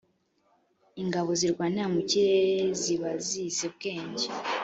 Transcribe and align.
ingabo 1.01 1.29
zirwanira 1.39 1.85
mu 1.93 2.01
kirere 2.09 2.63
zibazizi 2.81 3.61
ubwenge. 3.69 4.27